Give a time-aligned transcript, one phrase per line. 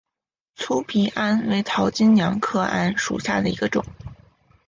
[0.55, 3.85] 粗皮桉为桃金娘科桉属下的一个种。